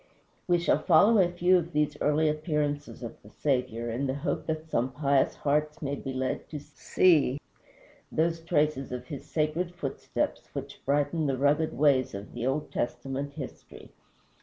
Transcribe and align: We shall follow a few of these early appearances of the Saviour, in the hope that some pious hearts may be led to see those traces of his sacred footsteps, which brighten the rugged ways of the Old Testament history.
We 0.47 0.57
shall 0.57 0.79
follow 0.79 1.19
a 1.19 1.29
few 1.31 1.59
of 1.59 1.73
these 1.73 1.95
early 2.01 2.27
appearances 2.27 3.03
of 3.03 3.21
the 3.21 3.29
Saviour, 3.29 3.87
in 3.91 4.07
the 4.07 4.15
hope 4.15 4.47
that 4.47 4.67
some 4.67 4.91
pious 4.91 5.35
hearts 5.35 5.79
may 5.79 5.93
be 5.93 6.11
led 6.11 6.49
to 6.49 6.59
see 6.59 7.39
those 8.11 8.39
traces 8.39 8.91
of 8.91 9.05
his 9.05 9.27
sacred 9.27 9.75
footsteps, 9.75 10.49
which 10.53 10.81
brighten 10.87 11.27
the 11.27 11.37
rugged 11.37 11.77
ways 11.77 12.15
of 12.15 12.33
the 12.33 12.47
Old 12.47 12.71
Testament 12.71 13.33
history. 13.33 13.91